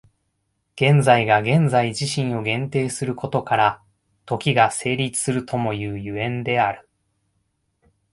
[0.73, 3.83] 現在が現在自身を限定することから、
[4.25, 6.89] 時が成立するともいう所以である。